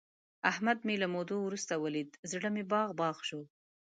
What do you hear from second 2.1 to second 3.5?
زړه مې باغ باغ شو.